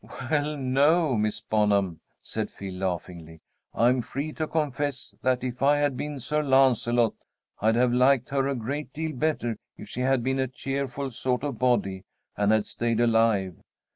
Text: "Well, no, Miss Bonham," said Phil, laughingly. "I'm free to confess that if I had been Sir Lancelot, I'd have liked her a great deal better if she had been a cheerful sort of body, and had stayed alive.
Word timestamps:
"Well, 0.31 0.57
no, 0.57 1.15
Miss 1.15 1.41
Bonham," 1.41 2.01
said 2.23 2.49
Phil, 2.49 2.73
laughingly. 2.73 3.39
"I'm 3.71 4.01
free 4.01 4.33
to 4.33 4.47
confess 4.47 5.13
that 5.21 5.43
if 5.43 5.61
I 5.61 5.77
had 5.77 5.95
been 5.95 6.19
Sir 6.19 6.41
Lancelot, 6.41 7.13
I'd 7.59 7.75
have 7.75 7.93
liked 7.93 8.29
her 8.29 8.47
a 8.47 8.55
great 8.55 8.91
deal 8.93 9.15
better 9.15 9.57
if 9.77 9.89
she 9.89 10.01
had 10.01 10.23
been 10.23 10.39
a 10.39 10.47
cheerful 10.47 11.11
sort 11.11 11.43
of 11.43 11.59
body, 11.59 12.03
and 12.35 12.51
had 12.51 12.65
stayed 12.65 12.99
alive. 12.99 13.57